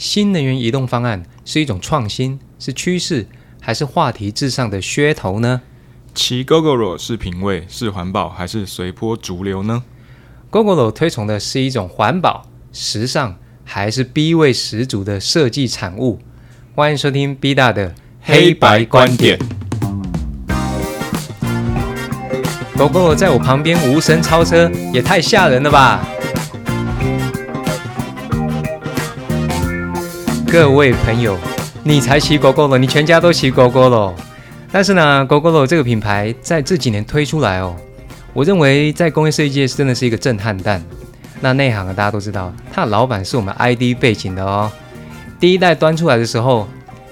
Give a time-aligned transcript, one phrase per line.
[0.00, 3.26] 新能源移动方案是一种创新，是趋势，
[3.60, 5.60] 还是话题至上的噱头呢？
[6.14, 9.82] 骑 GoGoRo 是品味，是环保，还是随波逐流呢
[10.50, 16.18] ？GoGoRo 推崇的是一种环保、时尚，还是 B 味十足的设计产物？
[16.74, 19.38] 欢迎收听 B 大的黑白观点。
[22.78, 26.02] GoGoRo 在我旁边无声超车，也太吓人了吧！
[30.52, 31.38] 各位朋友，
[31.84, 34.12] 你才骑狗狗了你全家都骑狗狗了。
[34.72, 37.76] 但是呢，GoGoRo 这个品牌在这几年推出来哦，
[38.32, 40.84] 我认为在工业设计界真的是一个震撼弹。
[41.40, 44.68] 那内行的大家都知道，它的老板是我们 ID 背景的哦。
[45.38, 46.66] 第一代端出来的时候，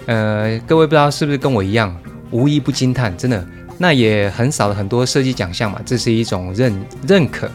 [0.06, 1.96] 呃，各位不知道是不是跟我一样，
[2.32, 3.46] 无一不惊叹，真的。
[3.78, 7.48] 那也很少了很多设计奖项嘛，这是一种认认可。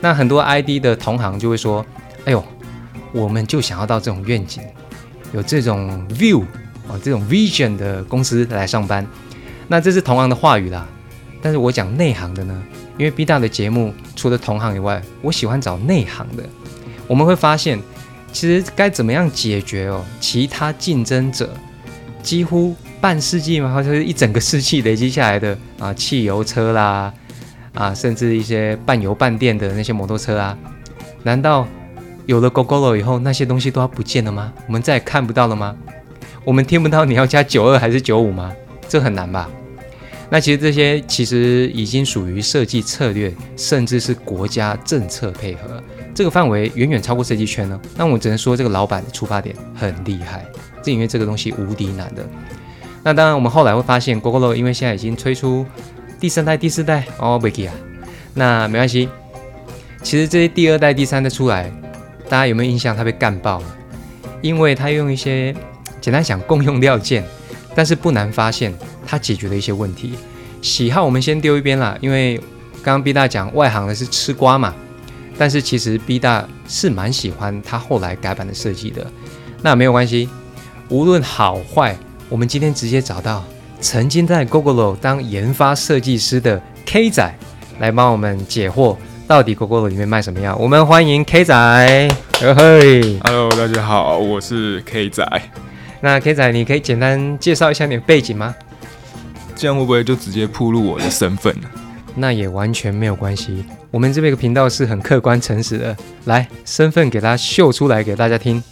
[0.00, 1.86] 那很多 ID 的同行就会说
[2.26, 2.44] ：“哎呦，
[3.12, 4.60] 我们就想要到这种愿景。”
[5.34, 6.42] 有这种 view
[6.88, 9.04] 啊，这种 vision 的公司来上班，
[9.66, 10.86] 那这是同行的话语啦。
[11.42, 12.62] 但是我讲内行的呢，
[12.96, 16.44] 因为 B 大的节目除了同行以外，我喜欢找内行的。
[17.08, 17.78] 我们会发现，
[18.32, 21.52] 其实该怎么样解决哦，其他竞争者
[22.22, 27.12] 几乎半世纪嘛，或者是一整个世纪累积下来的啊，汽油车啦，
[27.74, 30.56] 啊，甚至一些半油半电的那些摩托车啊，
[31.24, 31.66] 难道？
[32.26, 34.52] 有了 GoGo 以后，那些东西都要不见了吗？
[34.66, 35.76] 我们再也看不到了吗？
[36.44, 38.52] 我们听不到你要加九二还是九五吗？
[38.88, 39.48] 这很难吧？
[40.30, 45.82] 那其实这些其实已经属于设计策略，甚至是国家政策配合，
[46.14, 47.80] 这个范围远远超过设计圈了。
[47.96, 50.44] 那我只能说，这个老板的出发点很厉害，
[50.82, 52.26] 是因为这个东西无敌难的。
[53.02, 55.64] 那当然，我们后来会发现，GoGo 因为现在已经推出
[56.18, 57.74] 第三代、第四代哦，不给啊。
[58.32, 59.08] 那没关系，
[60.02, 61.70] 其实这些第二代、第三代出来。
[62.28, 62.96] 大家有没有印象？
[62.96, 63.76] 他被干爆了，
[64.40, 65.54] 因为他用一些
[66.00, 67.24] 简单想共用料件，
[67.74, 68.74] 但是不难发现
[69.06, 70.14] 他解决了一些问题。
[70.62, 72.38] 喜好我们先丢一边啦，因为
[72.82, 74.74] 刚刚 B 大讲外行的是吃瓜嘛，
[75.36, 79.06] 但是其实 B 大是蛮喜欢他后来改版的设计的。
[79.60, 80.28] 那没有关系，
[80.88, 81.96] 无论好坏，
[82.28, 83.44] 我们今天直接找到
[83.80, 87.34] 曾经在 Google 当研发设计师的 K 仔
[87.78, 88.96] 来帮我们解惑。
[89.26, 90.54] 到底 GoGo 里面卖什么样？
[90.60, 91.54] 我们欢迎 K 仔，
[92.40, 95.26] 嘿，Hello，大家好，我是 K 仔。
[96.02, 98.54] 那 K 仔，你可以简单介绍一下你的背景吗？
[99.56, 101.68] 这样会不会就直接暴露我的身份呢？
[102.14, 105.96] 那也完全没有关系，我们这边个频道是很客观诚实的，
[106.26, 108.62] 来，身份给他秀出来给大家听。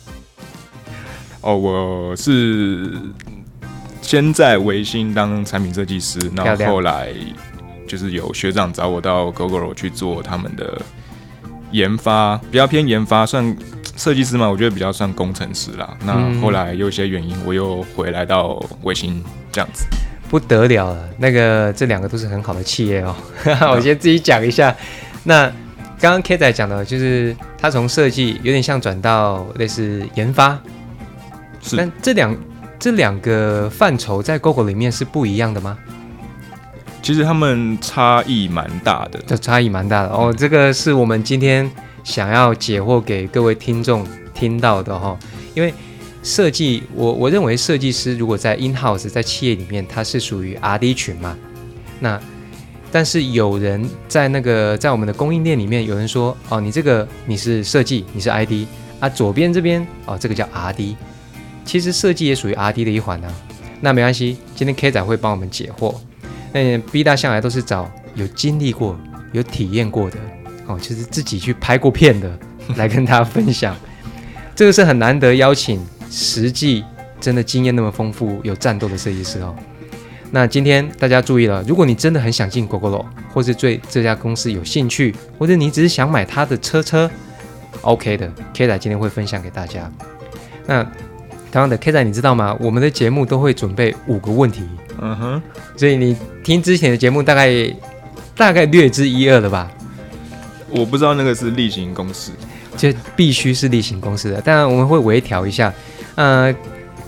[1.40, 2.92] 哦，我是
[4.02, 7.14] 先在维新当产品设计师，然后后来。
[7.92, 10.80] 就是有学长找我到 Google 去做他们的
[11.72, 13.54] 研发，比较偏研发，算
[13.98, 15.94] 设计师嘛，我觉得比较算工程师啦。
[16.06, 19.22] 那后来有一些原因，我又回来到卫星
[19.52, 19.84] 这样子，
[20.30, 21.06] 不得了了。
[21.18, 23.14] 那个这两个都是很好的企业哦。
[23.70, 24.74] 我先自己讲一下。
[25.22, 25.46] 那
[26.00, 30.58] 刚刚 K 仔讲的，就是他从设计有点像转到类似研发，
[31.60, 31.76] 是。
[31.76, 32.34] 但这两
[32.78, 35.76] 这两个范畴在 Google 里面是不一样的吗？
[37.02, 40.32] 其实他们差异蛮大的，这差异蛮大的哦。
[40.32, 41.68] 这个是我们今天
[42.04, 45.18] 想要解惑给各位听众听到的哈。
[45.52, 45.74] 因为
[46.22, 51.36] 设计，我我认为设计师如果在 in house 在企业里面，他是属于 R D 群嘛。
[51.98, 52.20] 那
[52.92, 58.68] 但是有人在那个在我们的供应链里面，有人说哦，你这个你是设计，你是 I D
[59.00, 60.96] 啊，左边这边哦，这个叫 R D。
[61.64, 63.28] 其实设计也属于 R D 的一环呢。
[63.80, 65.96] 那没关系，今天 K 仔会帮我们解惑。
[66.52, 68.98] 那 B 大向来都是找有经历过、
[69.32, 70.18] 有体验过的
[70.66, 72.38] 哦，就是自己去拍过片的
[72.76, 73.74] 来跟大家分享。
[74.54, 76.84] 这个是很难得邀请实际
[77.20, 79.56] 真的经验那么丰富、有战斗的设计师哦。
[80.30, 87.10] 那今天大家注意了，如果你真的很想进 GoGo，或是对这家公司有兴趣，或者你只是想买他的车车
[87.82, 89.90] ，OK 的，K 仔今天会分享给大家。
[90.66, 90.82] 那
[91.50, 92.56] 同样的，K 仔你知道吗？
[92.60, 94.62] 我们的节目都会准备五个问题。
[95.00, 95.42] 嗯哼，
[95.76, 97.50] 所以你听之前的节目大概
[98.36, 99.70] 大概略知一二了吧？
[100.70, 102.32] 我不知道那个是例行公事，
[102.76, 104.40] 就必须是例行公事的。
[104.40, 105.72] 当然我们会微调一下。
[106.14, 106.54] 呃，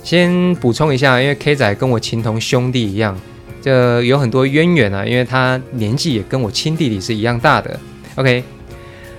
[0.02, 3.18] 先补充一下，因为 K 仔跟我情同兄弟一样，
[3.60, 5.04] 就有很多渊源啊。
[5.04, 7.80] 因为他年纪也跟我亲弟弟是一样大的。
[8.16, 8.44] OK，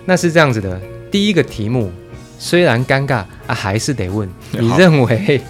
[0.05, 0.79] 那是这样子的。
[1.11, 1.91] 第一个题目
[2.37, 5.41] 虽然尴尬啊，还是得问，你认为？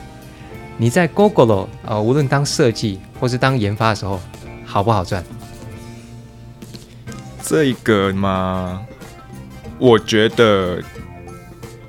[0.77, 4.19] 你在 Google 呃，无论当设计或是当研发的时候，
[4.75, 5.23] 好不好赚？
[7.41, 8.85] 这个嘛，
[9.79, 10.83] 我觉得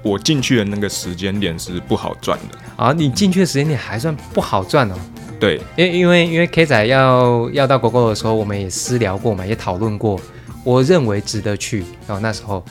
[0.05, 2.93] 我进去的那个时间点是不好赚的啊。
[2.93, 4.94] 你进去的时间点还算不好赚哦。
[5.41, 10.21] 对，因因为因为 K 仔要要到 GoGo 的时候，我们也私聊过嘛，也讨论过，
[10.62, 12.65] 我认为值得去哦那时候。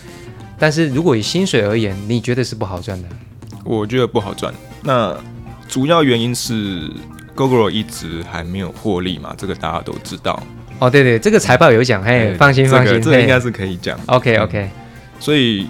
[0.57, 3.09] 但是如果以薪水而言，你觉得是不好赚的？
[3.65, 4.53] 我觉得不好赚。
[4.81, 5.13] 那
[5.67, 6.89] 主要原因是
[7.35, 10.41] GoGo 一直还没有获利嘛，这个大家都知道。
[10.79, 13.99] 哦，对对，这个财报有讲，嘿，放心放心，这应该是可以讲。
[14.07, 14.69] OK OK，
[15.19, 15.67] 所以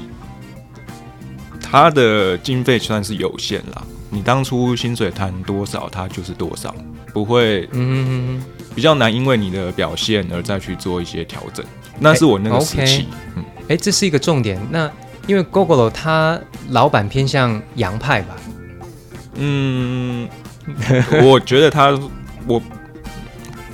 [1.62, 3.83] 他的经费算是有限啦。
[4.09, 6.73] 你当初薪水谈多少，他就是多少，
[7.13, 8.41] 不会，嗯，
[8.73, 11.65] 比较难，因为你的表现而再去做一些调整。
[12.00, 14.59] 那是我那个时期，嗯，哎，这是一个重点。
[14.69, 14.89] 那
[15.27, 16.39] 因为 GoGo 它
[16.69, 18.35] 老板偏向洋派吧？
[19.35, 20.27] 嗯，
[21.23, 21.91] 我觉得他，
[22.47, 22.62] 我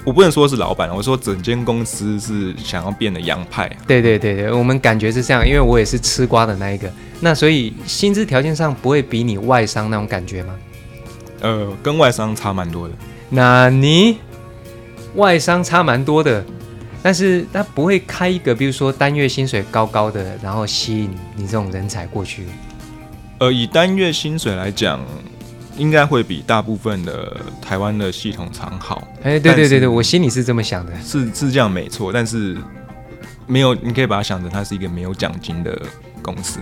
[0.04, 3.70] 我不能说是老板，我说整间公司是想要变得洋派。
[3.88, 6.92] 对对对对，我们感觉是这样，因为我也是吃瓜的那一个。
[7.20, 10.56] 那所以薪资条件上不会比你外商那种感觉吗？
[11.42, 12.94] 呃，跟外商差蛮多的。
[13.30, 14.18] 那你
[15.16, 16.44] 外商差蛮多的，
[17.02, 22.46] 但是他不会开一个，比如说单月薪水高高的，然后吸引你这种人才过去。
[23.40, 25.00] 呃，以单月薪水来讲，
[25.78, 29.02] 应该会比大部分的台湾的系统厂好。
[29.24, 32.12] 哎，对对对对，我心里是这么想的，是是这样没错。
[32.12, 32.58] 但是
[33.48, 35.82] 没有，你可以把它想成它是一个没有奖金的
[36.22, 36.60] 公司。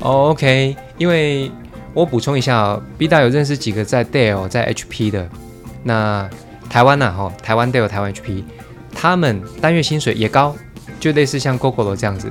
[0.00, 1.50] 哦，OK，因为
[1.94, 5.28] 我补充一下哦，B 大有认识几个在 Dell、在 HP 的，
[5.82, 6.28] 那
[6.68, 8.44] 台湾呐，哈，台湾 Dell、台湾 HP，
[8.94, 10.54] 他们单月薪水也高，
[11.00, 12.30] 就类似像 Google 这样子。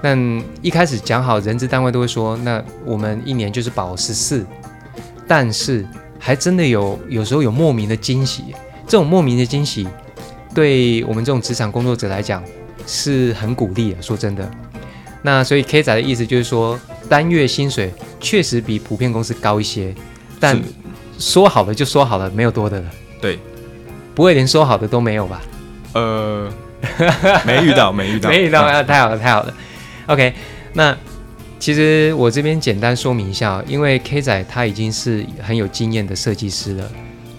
[0.00, 0.16] 但
[0.62, 4.46] 一开始讲好人资单位都会说，那我们一年就是保十四，
[5.28, 5.86] 但是
[6.18, 8.46] 还真的有有时候有莫名的惊喜，
[8.86, 9.86] 这种莫名的惊喜，
[10.54, 12.42] 对我们这种职场工作者来讲
[12.86, 14.02] 是很鼓励的。
[14.02, 14.50] 说真的。
[15.20, 16.78] 那所以 K 仔的意思就是说，
[17.08, 19.94] 单月薪水确实比普遍公司高一些，
[20.40, 20.58] 但
[21.18, 22.90] 说好了就说好了，没有多的了。
[23.20, 23.38] 对，
[24.14, 25.42] 不会连说好的都没有吧？
[25.94, 26.48] 呃，
[27.44, 29.52] 没遇到，没遇到， 没遇到，太好了，太好了。
[30.06, 30.32] OK，
[30.72, 30.96] 那
[31.58, 36.90] 其实我这边简单说明一下，因为 K 仔他已经是很有经验的设计师了。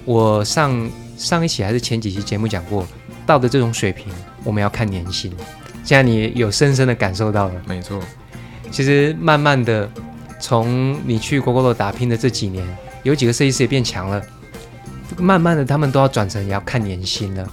[0.06, 2.86] 我上上一期还是前几期节目讲过，
[3.26, 4.12] 到的这种水平，
[4.44, 5.32] 我们要看年薪。
[5.84, 8.00] 现在你有深深的感受到了，没错。
[8.70, 9.90] 其实慢慢的，
[10.40, 12.68] 从你去 Google 打拼的这几年，
[13.04, 14.22] 有几个设计师也变强了。
[15.18, 17.48] 慢慢的，他们都要转成也要看年薪了。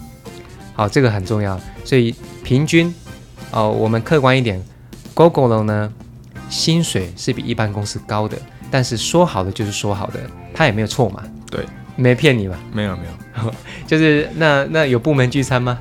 [0.74, 1.58] 好，这个很重要。
[1.84, 2.14] 所以
[2.44, 2.94] 平均，
[3.50, 4.62] 哦，我们客观一点
[5.14, 5.92] ，Google 呢，
[6.48, 8.36] 薪水是比一般公司高的，
[8.70, 10.20] 但是说好的就是说好的，
[10.54, 11.22] 他也没有错嘛。
[11.50, 11.64] 对，
[11.96, 12.58] 没骗你吧？
[12.72, 13.02] 没有没
[13.42, 13.54] 有，
[13.86, 15.78] 就是那那有部门聚餐吗？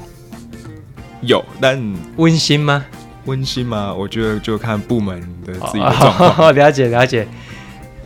[1.21, 1.81] 有，但
[2.17, 2.85] 温馨吗？
[3.25, 3.91] 温馨吗？
[3.93, 6.53] 我觉得就看部门的自己的状况。
[6.53, 7.27] 了解了解，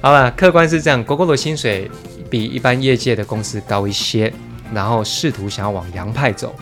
[0.01, 1.03] 好了，客观是这样。
[1.03, 1.91] GoGo 的薪水
[2.29, 4.31] 比一般业界的公司高一些，
[4.73, 6.55] 然后试图想要往洋派走，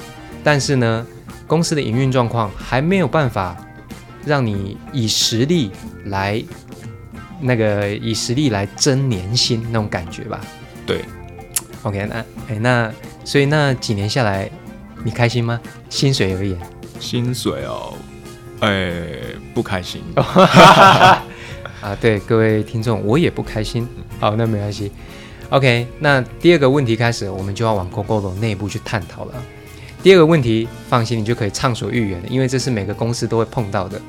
[0.43, 1.05] 但是呢，
[1.45, 3.55] 公司的营运状况还没有办法
[4.27, 5.71] 让你以实力
[6.05, 6.43] 来
[7.41, 10.39] 那个以实力来争年薪那种感觉吧？
[10.85, 11.03] 对
[11.81, 12.93] ，OK，那哎那
[13.23, 14.47] 所以那几年下来。
[15.03, 15.61] 你开心吗？
[15.89, 16.57] 薪水而言，
[16.99, 17.93] 薪水哦，
[18.61, 19.05] 哎，
[19.53, 20.01] 不开心。
[20.17, 21.23] 啊，
[22.01, 23.87] 对各位听众，我也不开心。
[24.19, 24.91] 好，那没关系。
[25.49, 29.35] OK，那第二个问题开始，我们就要往 GoGo 内部去探讨了。
[30.01, 34.01] 第二个问题，放心，你就可以畅所欲言了，因为这是每个公司都会碰到的，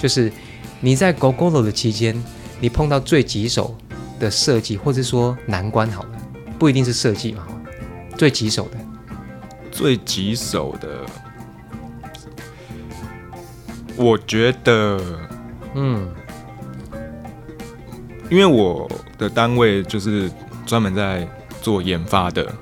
[0.00, 0.32] 就是
[0.80, 2.20] 你在 GoGo 的期间，
[2.58, 3.76] 你碰到最棘手
[4.18, 6.08] 的设计，或者说难关，好了，
[6.58, 7.46] 不一定是设计嘛，
[8.16, 8.78] 最棘手的。
[9.70, 11.06] 最棘手的，
[13.94, 15.00] 我觉得，
[15.74, 16.08] 嗯，
[18.28, 20.30] 因为我的单位就是
[20.66, 21.28] 专门在
[21.62, 22.52] 做研发的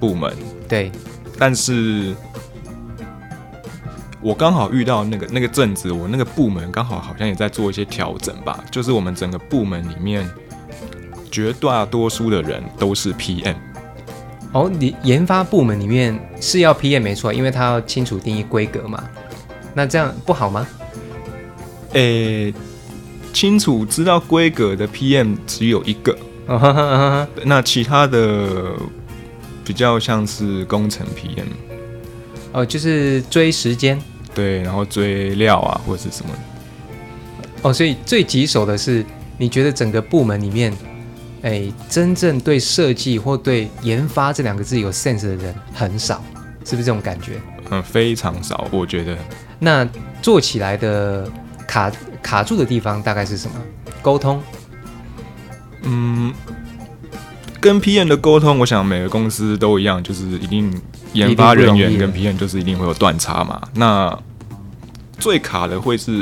[0.00, 0.32] 部门，
[0.68, 0.90] 对，
[1.38, 2.14] 但是
[4.24, 10.26] 我刚好遇到那个那个阵子，我那个部门刚好好像也在做一些调整吧，就是我们整个部门里面
[11.30, 13.54] 绝大多数的人都是 PM。
[14.52, 19.04] 哦，你研发部门里面是要 PM 没错，因为他要清楚定义规格嘛。
[19.74, 20.66] 那这样不好吗？
[21.92, 22.54] 诶，
[23.34, 26.16] 清楚知道规格的 PM 只有一个，
[27.44, 28.72] 那其他的
[29.62, 31.44] 比较像是工程 PM。
[32.52, 34.00] 哦，就是追时间。
[34.34, 36.30] 对，然后追料啊，或者是什么。
[37.62, 39.04] 哦，所以最棘手的是，
[39.38, 40.72] 你觉得整个部门里面。
[41.42, 46.24] 哎，真正对设计或对研发这两个字有 sense 的人很少，
[46.64, 47.38] 是不是这种感觉？
[47.68, 49.14] 嗯，非常少，我觉得。
[49.58, 49.86] 那
[50.22, 51.30] 做起来的
[51.66, 53.60] 卡卡住的地方大概是什么？
[54.00, 54.42] 沟通？
[55.82, 56.32] 嗯，
[57.64, 60.70] 跟 PM 的沟通，我想每个公司都一样，就是一定
[61.14, 63.58] 研发人员跟 PM 就是一定会有断差嘛。
[63.74, 64.14] 那
[65.18, 66.12] 最卡的会是，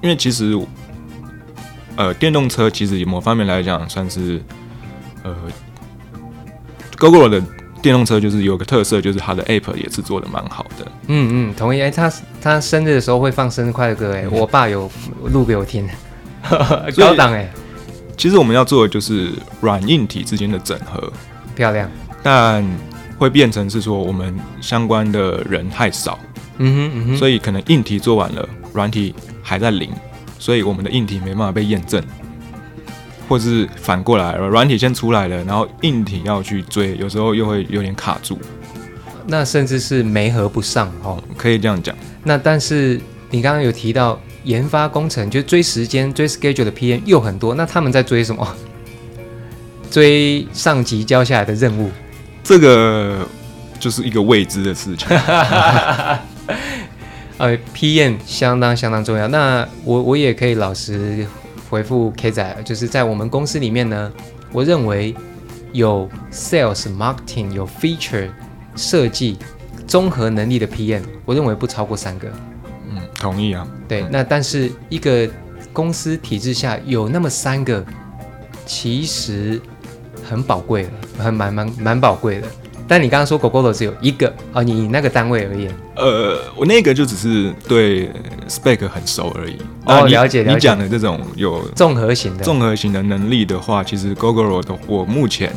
[0.00, 0.56] 因为其实，
[1.96, 4.40] 呃，电动车其实某方面来讲算是，
[5.24, 5.34] 呃
[6.96, 7.44] ，Google 的。
[7.80, 10.84] 电动车就是有个特色，就是它的 App 也是做的蛮好的。
[11.06, 11.80] 嗯嗯，同意。
[11.80, 14.90] 哎，他他生日的时候会放生日快乐歌，哎，我爸有
[15.32, 15.88] 录给我听，
[16.96, 17.48] 高档哎。
[18.18, 21.10] 其实我们要做的就是软硬体之间的整合，
[21.54, 21.88] 漂亮。
[22.22, 22.62] 但
[23.16, 26.18] 会变成是说我们相关的人太少，
[26.58, 29.88] 嗯哼嗯哼，所以可能硬体做完了，软体还在零，
[30.36, 32.02] 所以我们的硬体没办法被验证。
[33.28, 38.38] 或是反过来，软体先出来了，然后硬体要去追，有时候又会有点卡住。
[39.26, 41.94] 那甚至是没合不上哦，可以这样讲。
[42.24, 42.98] 那但是
[43.30, 48.56] 你刚刚有提到研发工程，就追时间、追 schedule 的 PM 又很多，那他们在追什么？
[49.90, 51.90] 追上级交下来的任务？
[52.42, 53.28] 这个
[53.78, 55.06] 就是一个未知的事情。
[57.38, 59.28] 呃，PM 相当相当重要。
[59.28, 61.26] 那我我也可以老实。
[61.70, 64.10] 回复 K 仔，就是在我们公司里面呢，
[64.52, 65.14] 我认为
[65.72, 68.30] 有 sales marketing 有 feature
[68.74, 69.36] 设计
[69.86, 72.26] 综合能力的 PM，我认为不超过三个。
[73.18, 73.66] 嗯，同意啊。
[73.86, 75.28] 对，那但是一个
[75.72, 77.84] 公司体制下有那么三个，
[78.64, 79.60] 其实
[80.28, 80.90] 很宝贵的，
[81.24, 82.46] 很蛮蛮蛮宝贵的。
[82.90, 88.10] 但你刚刚说狗狗的只有一个哦，你那个单位而言，呃，我那个就只是对
[88.48, 89.58] spec 很熟而已。
[89.84, 90.54] 哦，了解了解。
[90.54, 95.54] 你讲的这种有综合型的综合型的能力的话，其实 Google 的我目前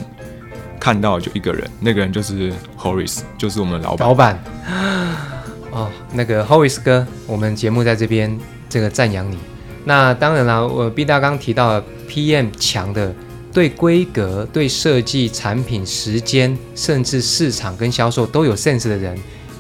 [0.78, 4.08] 看到就一个人，那个人就是 Horace，就是我们老板。
[4.10, 4.44] 老板，
[5.72, 9.38] 哦，那个 Horace 哥，我们节目在这边这个赞扬你。
[9.86, 13.14] 那当然啦，我毕大刚提到了 PM 强的。
[13.54, 19.14] 对规格、对设计、产品、时间，甚至市场跟销售都有 sense 的人，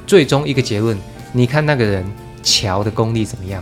[0.07, 0.97] 最终一个结论，
[1.33, 2.09] 你看那个人
[2.41, 3.61] 乔的功力怎么样，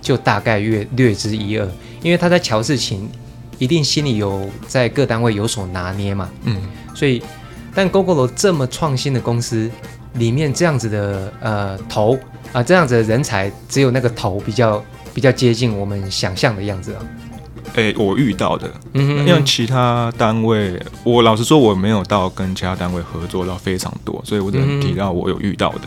[0.00, 1.68] 就大概略略知一二。
[2.02, 3.06] 因为他在乔事情，
[3.58, 6.30] 一定心里有在各单位有所拿捏嘛。
[6.44, 6.56] 嗯，
[6.94, 7.22] 所以，
[7.74, 9.70] 但 Google 这么创新的公司
[10.14, 12.18] 里面，这样子的呃头
[12.52, 14.82] 啊，这样子的人才，只有那个头比较
[15.14, 17.02] 比较接近我们想象的样子啊。
[17.74, 25.80] 哎，我遇到的，嗯因为其他单位，我老实说我没有到跟其他单位合作到非常多，所以我只能提到我有遇到的。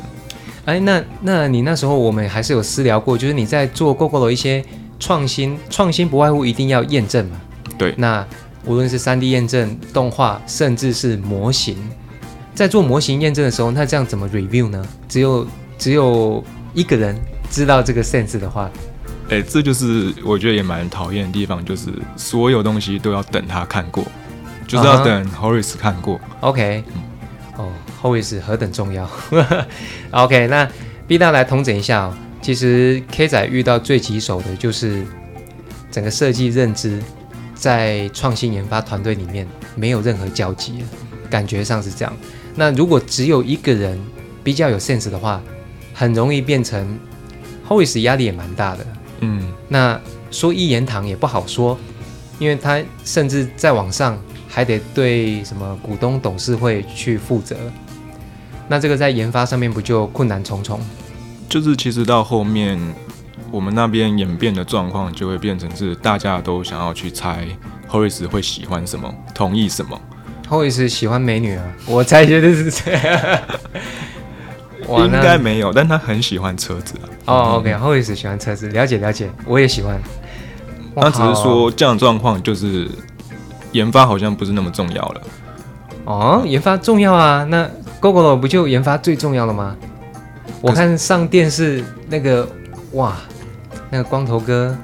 [0.65, 4.65] 哎，那那你那时候我们还是有私聊过，就是你在做 GoGo 的一些
[4.99, 7.39] 创新，创新不外乎一定要验证嘛。
[7.77, 8.25] 对，那
[8.65, 11.77] 无论是三 D 验证、动画，甚至是模型，
[12.55, 14.83] 在做模型验证的时候，那这样怎么 review 呢？
[15.09, 15.45] 只有
[15.77, 16.43] 只有
[16.73, 17.19] 一个人
[17.51, 18.71] 知道这个 sense 的话。
[19.29, 24.05] 哎，这就是我觉得也蛮讨厌的地方，就是所有东西都要等他看过，
[24.65, 26.19] 就是要等 Horace 看过。
[26.41, 26.83] OK，
[27.57, 27.69] 哦
[28.01, 29.09] ，Horace 何等重要。
[30.11, 30.69] OK，那
[31.07, 32.15] B 大来统整一下哦。
[32.41, 35.03] 其实 K 仔遇到最棘手的就是
[35.89, 37.01] 整个设计认知
[37.55, 40.85] 在创新研发团队里面没有任何交集，
[41.31, 42.13] 感觉上是这样。
[42.55, 43.99] 那如果只有一个人
[44.43, 45.41] 比较有 sense 的话，
[45.93, 46.97] 很容易变成
[47.67, 48.87] Horace 压力也蛮大的。
[49.19, 49.99] 嗯，那
[50.31, 51.77] 说一言堂也不好说，
[52.39, 57.55] 因为他甚至在网上还得对什么股东董事会去负责，
[58.67, 60.79] 那这个在研发上面不就困难重重？
[61.49, 62.79] 就是其实到后面
[63.51, 67.47] 我们那边演变的状况就会变成是大家都想要去猜
[67.89, 69.99] Horace 会喜欢什么，同意什么。
[70.49, 73.39] Horace 喜欢美女啊， 我猜绝对是这样。
[74.87, 77.05] 应该没有，但他很喜欢车子啊。
[77.25, 79.99] 哦，OK，后也是喜欢车子，了解了解，我也喜欢。
[80.95, 82.87] 他只是说这样状况就是
[83.71, 85.21] 研发好像不是那么重要了。
[86.05, 87.67] 哦，研发重要啊，那
[87.99, 89.75] Google 不就研发最重要了吗？
[90.61, 92.47] 我看上电视那个，
[92.91, 93.15] 哇，
[93.89, 94.77] 那个光头哥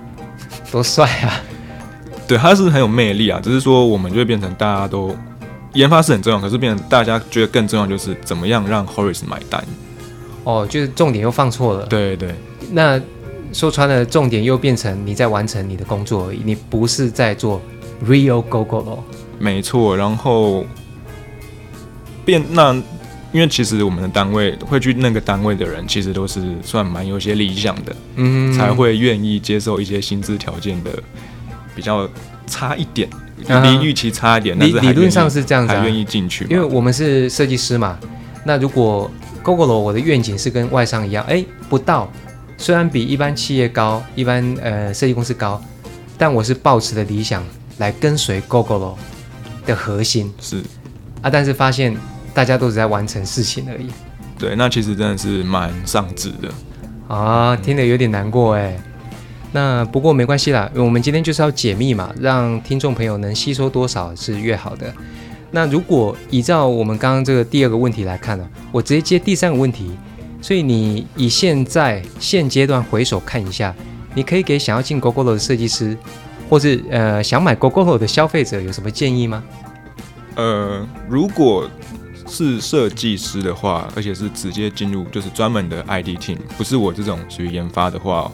[0.72, 1.40] 多帅啊！
[2.28, 3.40] 对，他是很有魅力啊。
[3.42, 5.16] 只是说我们就会变成大家都
[5.74, 9.64] 研发是很重要，可是变成大家觉得更重要就是怎么样让 Horace 买单。
[10.44, 11.86] 哦，就是重点又放错了。
[11.86, 12.34] 对对，
[12.72, 13.00] 那
[13.54, 17.62] 说穿了，重点又变成你在完成你的工作而已，你不是在做
[18.06, 19.04] real go go 咯。
[19.38, 20.66] 没错，然后
[22.26, 22.74] 变那，
[23.32, 30.92] 因为其实我们的单位会去那个单位的人，其实都是算蛮有些理想的，嗯，才会愿意接受一些薪资条件的
[31.76, 32.08] 比较
[32.48, 33.10] 差一点，
[33.64, 37.98] 离预期差一点，理理论上是这样子，还愿意进去，因为我们是设计师嘛。
[38.44, 39.10] 那如果
[39.44, 42.12] Google 我的愿景是跟外商一样，哎，不到，
[42.58, 45.62] 虽然比一般企业高，一般呃设计公司高，
[46.18, 47.44] 但我是抱持的理想
[47.78, 48.96] 来跟随 GoGo
[49.66, 50.62] 的核心是
[51.22, 51.96] 啊，但是发现
[52.34, 53.88] 大家都只在完成事情而已。
[54.38, 56.50] 对，那其实真的是蛮上智的
[57.08, 58.76] 啊，听得有点难过哎。
[59.52, 64.94] 那不过没关系啦，我们今天就是要解密嘛，让听众朋友能吸收多少是越好的。
[65.52, 69.92] 那如果依照我们刚刚这个第二个问题来看呢，我直接接第三个问题。
[70.42, 73.76] 所以你以现在现阶段回首看一下，
[74.16, 75.96] 你可以给想要进 GoGo 的设计师，
[76.50, 79.44] 或是呃想买 GoGo 的消费者有什么建议吗？
[80.36, 81.70] 呃，如果
[82.26, 88.32] 是设计师的话，而且是直接进入就是专门的 ID team，不是我这种属于研发的话，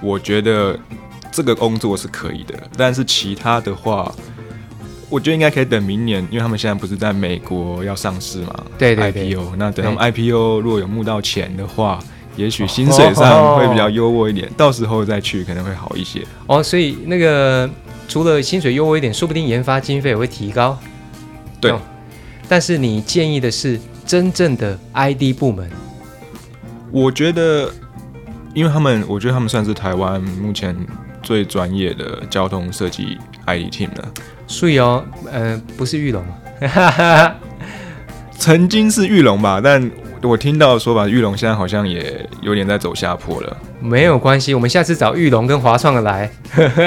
[0.00, 0.78] 我觉得
[1.30, 2.54] 这个工作是可以的。
[2.76, 4.12] 但是其他的话，
[5.08, 8.64] 我觉得应该可以等明年，因为他们现在不是在美国要上市嘛？
[8.78, 9.32] 对对对。
[9.32, 11.98] IPO，那等他们 IPO 如果有募到钱的话，
[12.36, 16.22] 也许薪水上 会比较优渥一点，到时候再去可能会好一些。
[16.46, 17.68] 哦，所以那个
[18.08, 20.78] 除了薪水优渥一点，说不定研发经费也会提高。
[21.60, 21.72] 对。
[22.48, 25.68] 但是你建议的是真正的 ID 部门？
[26.92, 27.72] 我觉得，
[28.56, 30.74] 因为他们，我觉得他们算是台湾目前
[31.22, 34.12] 最专业的交通设计 ID team 了。
[34.46, 36.24] 所以哦，呃，不是玉龙，
[38.38, 39.90] 曾经是玉龙吧，但
[40.22, 43.54] 我听到说法，玉龙现在好像也有点在走下坡了。
[43.78, 46.30] 没有关系，我们下次找玉龙跟华创的来。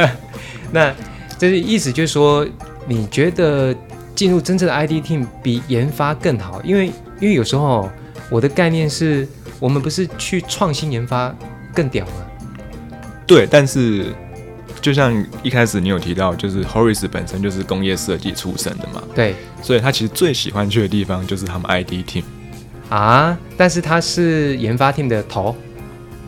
[0.74, 0.92] 那
[1.38, 2.44] 这是意思就是说，
[2.88, 3.76] 你觉得
[4.16, 6.60] 进入真正的 ID team 比研发更好？
[6.64, 6.88] 因为
[7.20, 7.88] 因为有时候
[8.32, 9.28] 我的概念是
[9.60, 11.36] 我们不是去创新研发
[11.74, 12.28] 更屌了？
[13.26, 14.14] 对，但是。
[14.82, 22.24] 就像一开始你有提到，就是 Horace 本身就是工业设计出身的嘛，对，所以他其实最喜欢去的地方就是他们 ID team
[22.88, 25.54] 啊，但是他是研发 team 的头，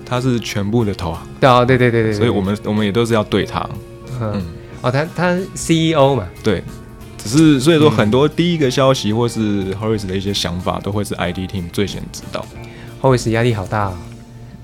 [0.06, 3.66] 他是全部的头啊，对啊，对对对对，所以我们我们也都是要对他，
[4.20, 4.44] 嗯，
[4.82, 6.62] 哦，他他 CEO 嘛，对，
[7.18, 12.46] 只是所以说很多第一个消息或是 Horace 的一些想法都会是 ID team 最先知道
[13.02, 13.94] ，Horace 压力好大。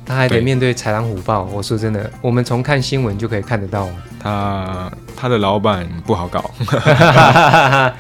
[0.08, 1.44] 他还得面对豺狼虎豹。
[1.52, 3.90] 我说真的，我们从看新闻就可以看得到，
[4.20, 6.50] 他他的老板不好搞，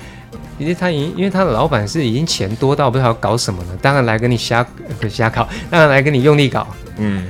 [0.58, 4.66] 因为他已因为他的老板是已经钱多到不知道搞什么了，当然来跟你瞎
[5.10, 6.66] 瞎搞， 当然来跟你用力搞。
[6.98, 7.28] 嗯，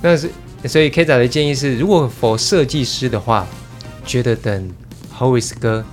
[0.00, 0.30] 那是
[0.64, 3.46] 所以 K 仔的建议是，如果否设计师的话，
[4.04, 4.70] 觉得等
[5.16, 5.84] Horace 哥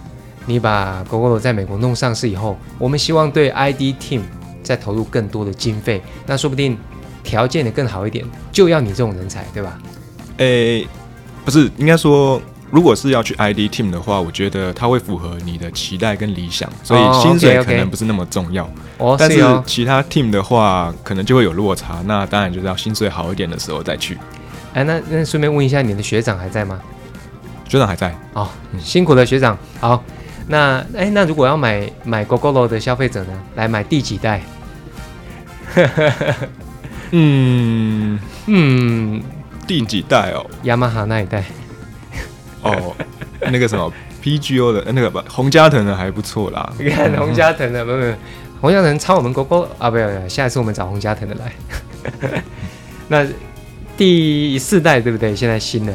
[0.45, 4.21] 你把狗狗在美国弄上市以后，我们希望对 ID Team
[4.63, 6.77] 再投入更多的经费，那说不定。
[7.23, 9.79] 条件的更好一点，就要你这种人才，对吧？
[10.37, 10.87] 诶，
[11.45, 18.69] 不是，应该说，如果是要去 ID team 的话，我觉得它会符合你的期待跟理想，所以薪水可能不是那么重要。
[18.97, 22.01] 哦，但是其他 team 的话，可能就会有落差。
[22.05, 24.17] 那当然就是要薪水好一点的时候再去。
[24.73, 26.79] 哎，那那顺便问一下，你的学长还在吗？
[27.69, 28.15] 学长还在。
[28.33, 29.57] 哦，辛苦了，学长。
[29.79, 30.03] 好，
[30.47, 34.41] 那哎，那如果要买买 GoGo 的消费者呢，来买第几代？
[37.15, 39.21] 嗯嗯，
[39.67, 40.43] 第几代哦？
[40.63, 41.43] 雅马哈那一代。
[42.63, 42.95] 哦，
[43.51, 46.73] 那个什么 PGO 的那个吧，洪嘉腾的还不错啦。
[46.79, 48.13] 你看洪嘉腾的，不不，
[48.61, 49.91] 洪嘉腾抄我们国歌啊！
[49.91, 51.53] 不要不要，下一次我们找洪嘉腾的来。
[53.07, 53.27] 那
[53.95, 55.35] 第四代对不对？
[55.35, 55.93] 现在新的。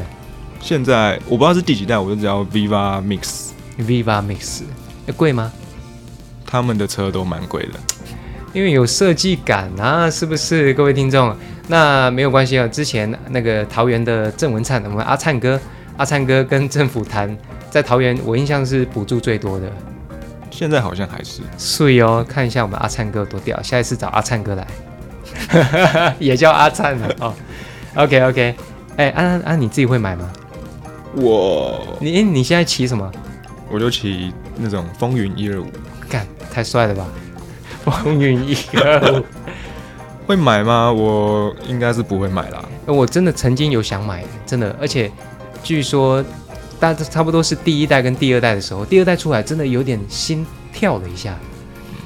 [0.61, 3.49] 现在我不知道是第几代，我就知道 Viva Mix。
[3.77, 4.61] Viva Mix
[5.17, 5.51] 贵吗？
[6.45, 7.79] 他们的车都蛮贵的。
[8.51, 11.35] 因为有设计感啊，是不是各位听众？
[11.67, 12.67] 那没有关系啊。
[12.67, 15.59] 之前那个桃园的郑文灿，我们阿灿哥，
[15.97, 17.37] 阿灿哥跟政府谈，
[17.69, 19.71] 在桃园我印象是补助最多的。
[20.49, 21.41] 现在好像还是。
[21.57, 27.33] 所以哦，看一下我们阿灿哥多屌，下一次找阿灿哥来， 也叫阿灿了哦。
[27.95, 28.55] OK OK，
[28.97, 30.31] 哎，安安，你自己会买吗？
[31.15, 33.11] 我，你你现在骑什么？
[33.71, 35.67] 我就骑那种风云一二五，
[36.09, 37.05] 干，太帅了吧！
[37.83, 39.23] 风云一个
[40.27, 40.91] 会买吗？
[40.91, 42.63] 我应该是不会买啦。
[42.85, 45.11] 我真的曾经有想买，真的，而且
[45.63, 46.23] 据说
[46.79, 51.35] 大差不多是第一代跟第二代的时候，第二代出来真的有点心跳了一下。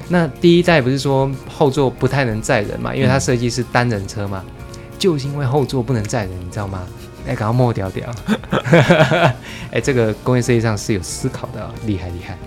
[0.08, 2.94] 那第一代不是说后座不太能载人嘛？
[2.94, 4.42] 因为它设计是单人车嘛，
[4.98, 6.80] 就是因为后座不能载人，你知道吗？
[7.26, 8.10] 哎，赶快抹掉掉。
[9.72, 12.38] 哎，这个工业设计上是有思考的，厉害厉害。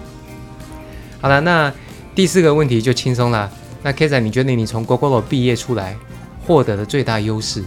[1.22, 1.72] 好了，那。
[2.18, 3.48] 第四个问题就轻松了。
[3.84, 5.96] 那 K 仔，你觉得你从 GoGo 毕业出来
[6.44, 7.64] 获得的最大优势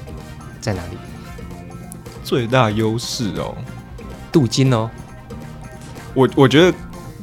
[0.61, 0.99] 在哪里？
[2.25, 3.55] 最大优势哦，
[4.33, 4.91] 镀金哦。
[6.15, 6.77] 我我觉得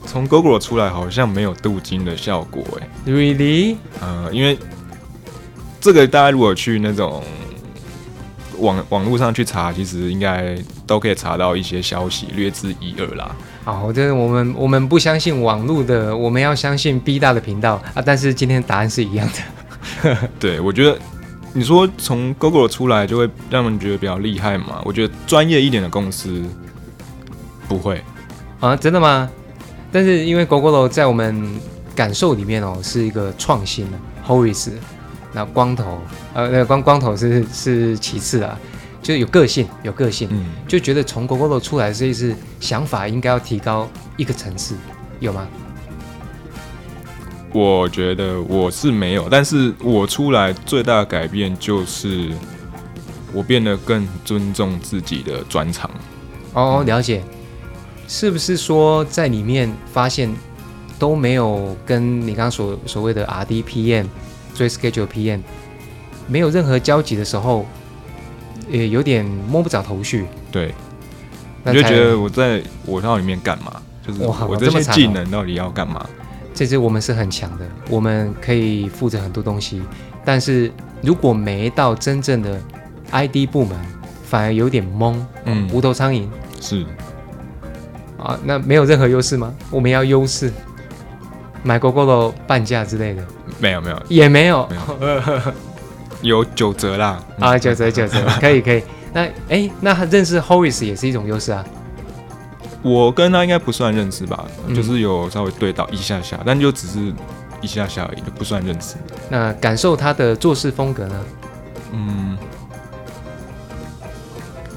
[0.05, 2.87] 从 GoGo 出来好像没有镀金的效果哎。
[3.05, 3.75] Really？
[3.99, 4.57] 呃，因为
[5.81, 7.21] 这个大家如果去那种
[8.59, 13.35] 网网络上去查，其实应该都可以查到一些消息，略知一二啦。
[13.73, 18.01] 好，这我们我们不相信网络的，我们要相信 B 大的频道啊。
[18.05, 20.17] 但是今天答案是一样的。
[20.39, 20.97] 对，我觉得
[21.51, 24.81] 你说从 Google 出来就会让人觉得比较厉害嘛？
[24.85, 26.41] 我觉得专业一点的公司
[27.67, 28.01] 不会
[28.61, 29.29] 啊，真的吗？
[29.91, 31.59] 但是因为 Google 在我们
[31.93, 34.71] 感受里面哦，是一个创新的 Horace，
[35.33, 35.99] 那光头
[36.33, 38.57] 呃，那光光头是是其次啊。
[39.07, 44.75] 就有个性，有个性，嗯，就觉得从 GoGo 出来这一次想法应该要提高一个层次，
[45.21, 45.47] 有吗？
[47.53, 52.33] 我觉得我是没有，但是我出来最大的改变就是
[53.31, 55.89] 我变得更尊重自己的专长。
[56.51, 57.23] 哦，了解，
[58.09, 60.29] 是不是说在里面发现
[60.99, 64.07] 都没有跟你刚刚所所谓的 RDPM
[64.53, 65.39] 追 Schedule PM
[66.27, 67.65] 没有任何交集的时候？
[68.69, 70.73] 也有点摸不着头绪，对，
[71.63, 73.81] 你就觉得我在我到里面干嘛？
[74.05, 76.05] 就是我这些技能到底要干嘛？
[76.53, 79.81] 这支我们是很强的，我们可以负责很多东西，
[80.25, 82.59] 但是如果没到真正的
[83.11, 83.77] ID 部门，
[84.23, 86.27] 反而有点懵，嗯，无头苍蝇。
[86.59, 86.85] 是。
[88.17, 89.53] 啊，那没有任何优势吗？
[89.69, 90.51] 我们要优势，
[91.63, 93.23] 买 GoGo 的半价之类的，
[93.59, 94.01] 没有没有。
[94.09, 94.67] 也没有。
[94.71, 95.53] 有
[96.21, 97.23] 九折啦！
[97.39, 98.83] 啊，九折九折， 可以可以。
[99.13, 101.65] 那哎，那他认识 Horace 也是一种优势啊。
[102.83, 107.13] 我跟他应该不算认识吧，就是有稍微对到一下下，但就只是
[107.61, 108.95] 一下下而已，不算认识。
[109.29, 111.25] 那感受他的做事风格呢？
[111.91, 112.37] 嗯，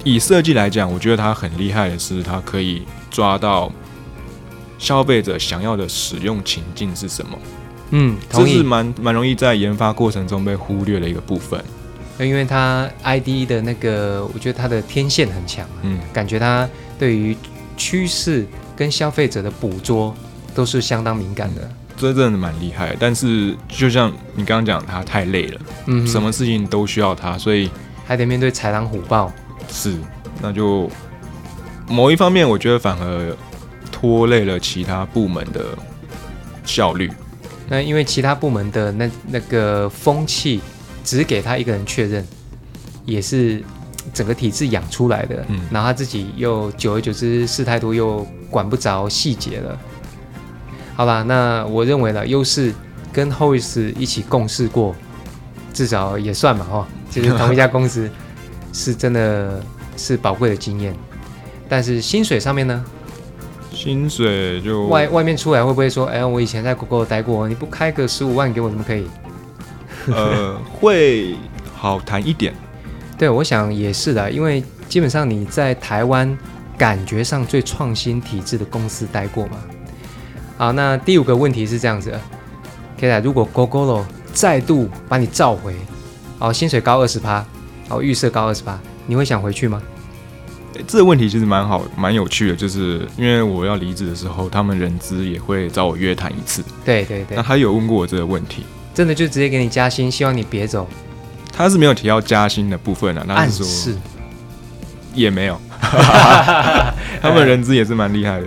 [0.05, 3.71] 以设计来讲，我觉得他很厉害的是，他可以抓到
[4.79, 7.39] 消费者想要的使用情境是什么。
[7.91, 11.63] 嗯，这是蛮蛮容易在研发过程中被忽略的一个部分。
[12.19, 17.35] 因为它 ID 的那个，我觉得它的天线很强，嗯，感觉它对于
[17.79, 20.15] 趋势跟消费者的捕捉
[20.55, 21.71] 都是相当敏感的。
[21.97, 27.71] 这真的蛮厉害，但是就像你刚刚讲，他太累了，嗯，什么事情都需要他，所以
[28.07, 29.33] 还得面对豺狼虎豹。
[29.71, 29.97] 是，
[30.43, 30.91] 那就
[31.89, 33.37] 某一方面，我觉得反而
[33.91, 35.65] 拖累了其他部门的
[36.65, 37.11] 效率。
[37.71, 40.61] 那因为其他部门的那那个风气，
[41.05, 42.27] 只给他一个人确认，
[43.05, 43.63] 也是
[44.13, 45.45] 整个体制养出来的。
[45.47, 49.79] 嗯，然后他自己又久而久之事太多，又管不着细节了。
[50.97, 52.75] 好吧，那我认为了，优势
[53.13, 54.97] 跟 Horace 一起共事过，
[55.73, 58.11] 至少也算嘛，哈，就是同一家公司，
[58.73, 59.63] 是真的
[59.97, 60.93] 是宝贵的经验。
[61.69, 62.85] 但是薪水上面呢？
[63.73, 69.07] 薪水就外外面出来会不会说，哎，我以前在 Google 待过，你不开个十五万给我，怎么可以？
[70.13, 71.37] 呃， 会
[71.75, 72.55] 好谈一点。
[73.19, 76.37] 对，我想也是的，因为基本上你在台湾
[76.79, 79.59] 感觉上最创新体制的公司待过嘛。
[80.57, 82.13] 好，那第五个问题是这样子
[82.99, 85.75] ，K 仔，如果 Google 再度把你召回，
[86.39, 87.45] 好，薪水高二十趴，
[87.89, 89.83] 好，预设高二十趴，你会想回去吗？
[90.87, 96.63] 这个问题其实蛮好，蛮有趣的，就是因为我要离职的时候，他们人资也会找我约谈一次。
[96.85, 97.37] 对对对。
[97.37, 100.89] 那他有问过我这个问题，真的就直接给你加薪，希望你别走。
[101.53, 103.95] 他是没有提到加薪的部分啊，那是说
[105.15, 105.61] 也没有。
[107.21, 108.47] 他们人资也是蛮厉害的，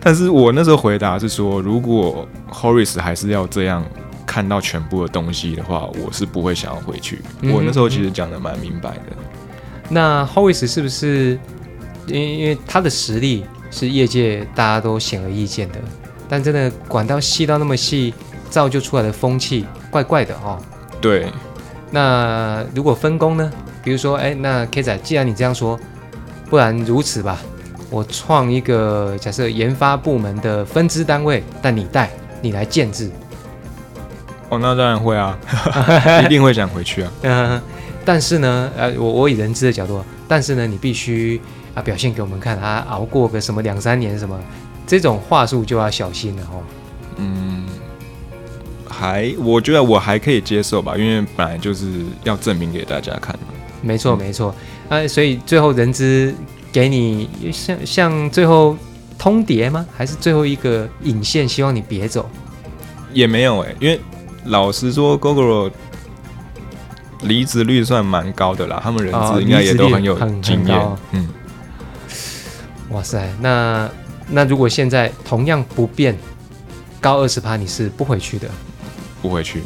[0.00, 3.84] 但是我那时候回答是说，如果 Horace 还是要这样
[4.26, 7.20] 看到全部的东西的话，我是不会想要回去。
[7.42, 9.16] 我那时候其实讲的蛮明白的。
[9.88, 11.38] 那 Horace 是不是
[12.06, 15.78] 因因为他的实力是业界大家都显而易见的，
[16.28, 18.12] 但真的管道细到那么细，
[18.50, 20.58] 造就出来的风气怪怪的哦。
[21.00, 21.32] 对。
[21.90, 23.50] 那如果分工呢？
[23.82, 25.78] 比如说，哎，那 K 仔，既然你这样说，
[26.50, 27.38] 不然如此吧，
[27.88, 32.10] 我创一个假设研发部门的分支单位，但你带，
[32.42, 33.10] 你来建制。
[34.50, 35.38] 哦，那当然会啊，
[36.22, 37.12] 一定会想回去啊。
[37.22, 37.62] 嗯。
[38.08, 41.38] 但是呢，呃，我我以人资的角度，但是呢，你必须
[41.74, 44.40] 啊表现给我们看，他熬过个什么两三年什么，
[44.86, 46.62] 这种话术就要小心了哦。
[47.16, 47.66] 嗯，
[48.88, 51.84] 还我觉得我还可以接受吧，因为本来就是
[52.24, 53.38] 要证明给大家看。
[53.82, 54.54] 没错没错，
[54.88, 56.34] 啊，所以最后人资
[56.72, 58.74] 给你像像最后
[59.18, 59.84] 通牒吗？
[59.94, 62.26] 还是最后一个引线，希望你别走？
[63.12, 64.00] 也没有哎，因为
[64.44, 65.70] 老实说，Google。
[67.22, 70.88] 离职率算蛮高的啦，他们人资应该也都很有经验。
[71.12, 71.28] 嗯，
[72.90, 73.90] 哇塞，那
[74.28, 76.16] 那如果现在同样不变，
[77.00, 78.48] 高二十趴，你是不回去的？
[79.20, 79.62] 不回去。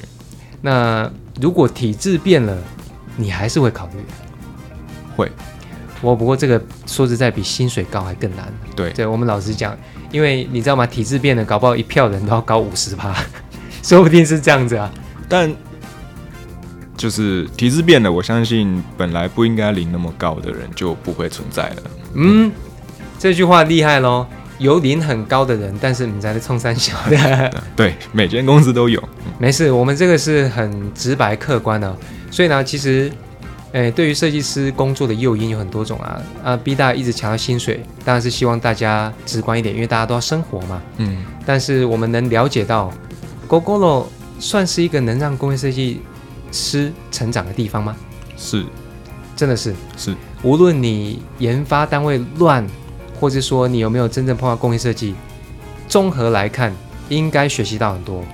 [0.60, 1.10] 那
[1.40, 2.56] 如果体制变了，
[3.16, 3.98] 你还是会考虑？
[5.16, 5.30] 会。
[6.00, 8.52] 我不过这个说实在比薪水高还更难。
[8.74, 9.76] 对，对我们老实讲，
[10.10, 10.84] 因为你知道吗？
[10.84, 13.14] 体制变了，搞不好一票人都要高五十趴，
[13.84, 14.90] 说不定是这样子啊。
[15.28, 15.48] 但
[17.02, 21.82] 就是体制变了，我相信本来不应该领那么高的人就不会存在了。
[22.14, 22.52] 嗯，
[23.18, 24.24] 这句话厉害喽。
[24.58, 27.52] 有领很高的人，但是你在冲三小的。
[27.74, 29.02] 对，每间公司都有。
[29.36, 31.96] 没事，我们这个是很直白客观的。
[32.30, 33.10] 所以呢，其实，
[33.72, 36.22] 诶，对于设计师工作的诱因有很多种啊。
[36.44, 40.80] 啊，B 大一直强调薪水，当然是希望大家直观一点，因为大家都要生活嘛。
[40.98, 41.24] 嗯。
[41.44, 42.92] 但是我们能了解到
[43.48, 44.04] ，GoGoLo
[44.38, 46.02] 算是一个能让工业设计
[46.52, 47.96] 师成长的地方吗？
[48.36, 48.64] 是，
[49.34, 49.74] 真的是。
[49.96, 50.14] 是。
[50.44, 52.64] 无论你研发单位乱。
[53.20, 55.14] 或者说你有没有真正碰到工业设计？
[55.86, 56.74] 综合来看，
[57.08, 58.24] 应该学习到很多。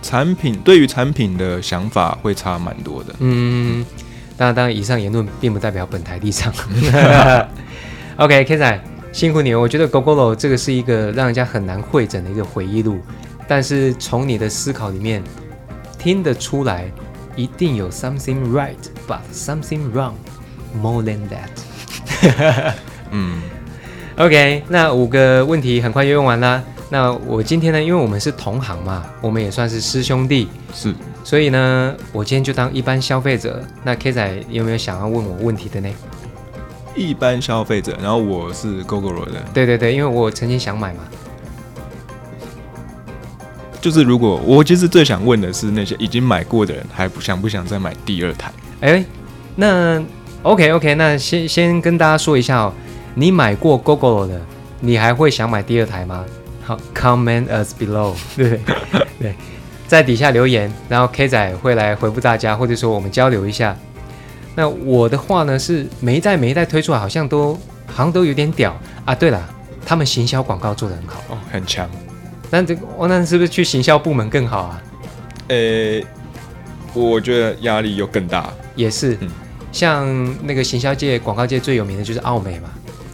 [0.00, 3.12] 产品对于产品的想法会差蛮多的。
[3.18, 3.84] 嗯，
[4.36, 6.54] 当然，当然，以上言论并不代表本台立场。
[8.14, 9.58] OK，K 仔辛苦你了。
[9.58, 13.00] 我觉得 GoGoLo 这个是一个让人家很难会诊的一个回忆录，
[13.48, 15.20] 但是从你的思考里面
[16.04, 16.92] 听得出来，
[17.34, 18.76] 一定有 something right
[19.08, 20.12] but something wrong
[20.78, 22.74] more than that。
[23.10, 23.40] 嗯。
[24.18, 26.62] OK，那五个问题很快就用完啦。
[26.90, 33.64] 那我今天呢，因为我们是同行嘛，我们也算是师兄弟，是，所以呢，我今天就当一般消费者。
[33.82, 35.88] 那 K 仔有没有想要问我问题的呢？
[36.94, 39.42] 一般消费者，然后我是 GoGo 的。
[39.54, 41.00] 对对对，因为我曾经想买嘛。
[43.84, 48.50] 就是如果我其实最想问的是那些已经买过的人，还不想不想再买第二台？
[48.80, 49.04] 哎，
[49.56, 50.02] 那
[50.40, 52.72] OK OK，那先先跟大家说一下哦。
[53.14, 54.40] 你买过 Google 的，
[54.80, 56.24] 你还会想买第二台吗？
[56.62, 58.58] 好，comment us below， 对
[59.20, 59.34] 对，
[59.86, 63.76] 在底下留言，然后 K 仔会来回复大家，或者说我们交流一下。
[64.54, 67.52] 那我的话呢，是每一代每一代推出来，好像都
[67.86, 69.14] 好像都有点屌啊。
[69.14, 69.46] 对了，
[69.84, 71.86] 他们行销广告做的很好哦，很强。
[72.54, 74.82] 那这个，那是不是去行销部门更好啊？
[75.48, 76.00] 呃，
[76.92, 78.52] 我觉得压力又更大。
[78.76, 79.18] 也是，
[79.72, 80.06] 像
[80.44, 82.70] 那个行销界、广告界最有名的就是奥美嘛。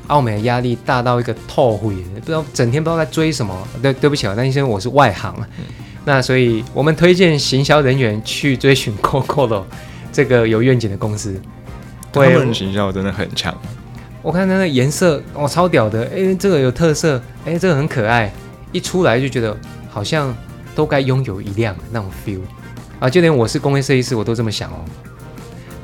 [0.08, 3.66] 奥美的压力大到一个透灰，不知道整天不知道在追什么。
[3.80, 5.34] 对，对不起啊，那医生我是外行，
[6.04, 9.64] 那所以我们推荐行销人员去追寻 Coco
[10.12, 11.40] 这个有愿景的公司。
[12.12, 13.56] 他们行销真的很强。
[14.20, 16.02] 我看它的颜色，哦，超屌的！
[16.14, 18.30] 哎，这个有特色，哎，这个很可爱，
[18.72, 19.56] 一出来就觉得
[19.88, 20.34] 好像
[20.74, 22.40] 都该拥有一辆那种 feel
[22.98, 23.08] 啊！
[23.08, 24.84] 就连我是工业设计师，我都这么想哦。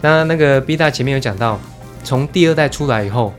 [0.00, 1.58] 那那个 B 大前面有讲到，
[2.04, 3.32] 从第二代出来以后。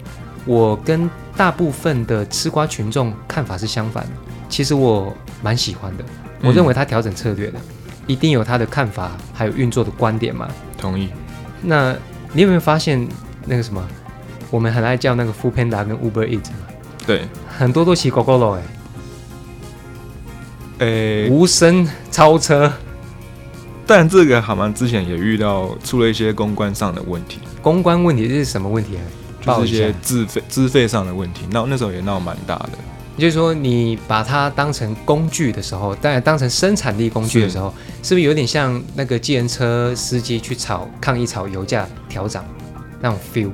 [0.50, 4.12] 我跟大部分的吃瓜群众看法是相反的，
[4.48, 6.06] 其实我蛮喜欢的。
[6.42, 7.60] 我认为他调整策略的，
[8.06, 10.48] 一定有他的看法，还有运作的观点嘛。
[10.78, 11.10] 同意。
[11.62, 11.94] 那
[12.32, 13.06] 你有没有发现
[13.46, 13.86] 那个什么？
[14.50, 16.68] 我们很爱叫那个 Food Panda 跟 Uber Eats 嘛？
[17.06, 18.62] 对，很多都骑 GoGo 哎。
[20.80, 22.72] 诶，无声超车。
[23.86, 27.40] 但这个好像之前也遇到出了一些公关上的问题。
[27.62, 29.04] 公关问题是什么问题啊？
[29.46, 32.72] 就是一些资费资费上的问题，闹那时候也闹蛮大的。
[33.18, 42.46] 就是说，你把它当成工具的时候，当然当成生产力工具的时候，是不是有点像那个计程车司机去炒抗议炒油价调涨
[43.00, 43.50] 那种 feel？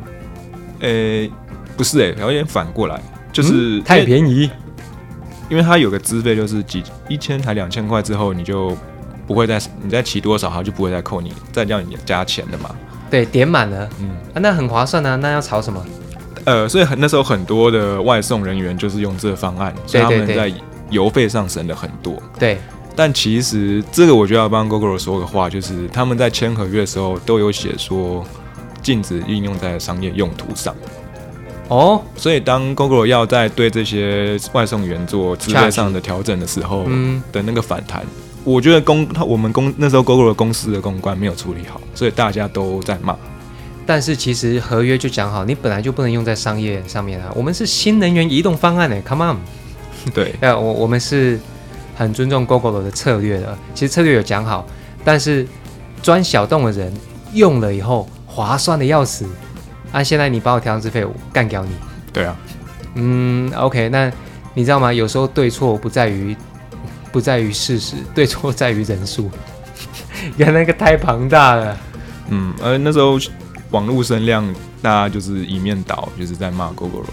[0.80, 1.30] 呃，
[1.78, 3.00] 不是哎，有点反过来，
[3.32, 4.50] 就是太便宜，
[5.54, 8.76] 因为它有个资费，就是几一千才两千块之后，你就
[9.28, 12.72] 不会再你再骑多少，它就不会再扣你，再叫你加钱的嘛。
[13.08, 15.86] 对，点满了，嗯，啊，那很划算啊，那要炒什么？
[16.46, 20.52] 呃，所以很那时候很多的外送人员就是用这个方案，所以他们在
[20.90, 22.20] 油费上省了很多。
[22.40, 22.58] 对，
[22.96, 28.26] 但其实这个我就要帮 Google 说个话，就是他们在签合约的时候都有写说
[28.82, 30.76] 禁止应用在商业用途上。
[31.74, 38.06] 哦，所以当 Google 要在对这些外送员做资费上的调整的时候，嗯，的那个反弹。
[38.44, 43.18] 我觉得公他我们公那时候 Google 公司的公关没有处理好，所以大家都在骂。
[43.88, 47.32] 但是其实合约就讲好，你本来就不能用在商业上面啊。
[47.36, 49.38] 我们是新能源移动方案呢，Come on。
[50.14, 51.40] 对， 呃，我我们是
[51.96, 53.58] 很尊重 Google 的策略的。
[53.74, 54.64] 其实策略有讲好，
[55.04, 55.48] 但是
[56.04, 56.94] 钻小洞的人
[57.34, 59.26] 用了以后划算的要死。
[59.94, 61.72] 啊，现在你把我调资费，我干掉你。
[62.12, 62.36] 对啊。
[62.96, 64.12] 嗯，OK，那
[64.54, 64.92] 你知道吗？
[64.92, 66.36] 有时候对错不在于。
[67.12, 69.30] 不在于事实， 对错在于人数。
[70.36, 71.78] 原来那个太庞大了。
[72.30, 73.20] 嗯，而那时候
[73.70, 74.44] 网络声量，
[74.82, 77.04] 大家就是一面倒，就是在骂 Google。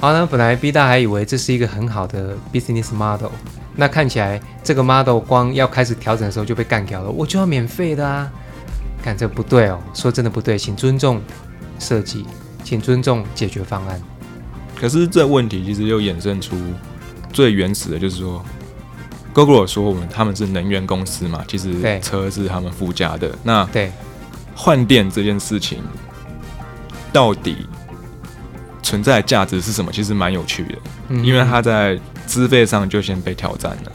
[0.00, 3.30] 好，那本来 B 大还以为这是一个很好的 business model，
[3.76, 7.08] 那看起来这个 model 光要开始调整的时候就被干掉了。
[7.08, 8.28] 我就要免费的啊！
[9.00, 11.22] 看这不对哦，说真的不对，请尊重
[11.80, 12.24] 设计，
[12.62, 14.00] 请尊重解决方案。
[14.76, 16.56] 可是这问题其实又衍生出
[17.32, 18.40] 最原始的，就是说
[19.32, 23.34] ，Google 说我们他们是能源公司嘛，其实车是他们附加的。
[23.42, 23.90] 那对
[24.54, 25.82] 换电这件事情，
[27.12, 27.66] 到底
[28.82, 29.90] 存在价值是什么？
[29.90, 33.92] 其实蛮有趣的，因为它在资费上就先被挑战了。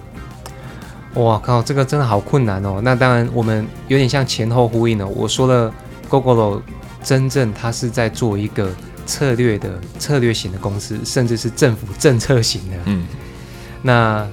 [1.22, 2.82] 哇靠，这个真的好困难哦。
[2.84, 5.08] 那当然，我们有点像前后呼应了。
[5.08, 5.74] 我说了
[6.10, 6.62] ，Google
[7.06, 8.70] 真正它是在做一个。
[9.08, 12.78] 策略的策略型的公司，甚至是政府政策型的。
[12.86, 13.06] 嗯，
[13.84, 14.28] 那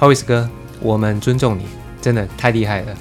[0.00, 0.48] Horace 哥，
[0.80, 1.66] 我们尊重你，
[2.00, 2.96] 真的太厉害了。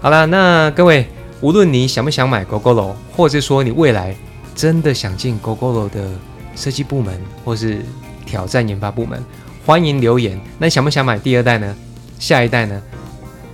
[0.00, 1.06] 好了，那各位，
[1.40, 4.16] 无论你想不想买 Google，或者说你未来
[4.52, 6.10] 真的想进 Google 的
[6.56, 7.84] 设计部门，或是
[8.26, 9.24] 挑战研发部门，
[9.64, 10.36] 欢迎留言。
[10.58, 11.76] 那想不想买第二代呢？
[12.18, 12.82] 下一代呢？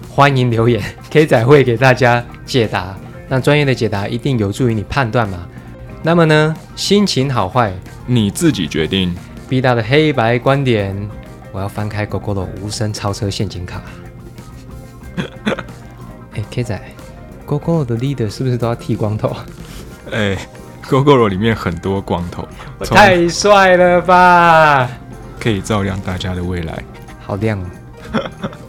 [0.08, 2.96] 欢迎留言，K 仔会给大家解答。
[3.28, 5.46] 那专业的解答一定有助于你判断嘛。
[6.02, 7.72] 那么呢，心情好坏
[8.06, 9.14] 你自己决定。
[9.48, 11.08] B 大的黑白观点，
[11.52, 13.82] 我要翻开 GoGo 的无声超车陷阱卡。
[16.34, 16.80] 哎，K 仔
[17.46, 19.34] ，GoGo 的 leader 是不是都要剃光头？
[20.12, 20.36] 哎
[20.88, 22.46] ，GoGo 里面很多光头，
[22.84, 24.88] 太帅了吧！
[25.40, 26.84] 可以照亮大家的未来，
[27.24, 27.66] 好亮哦。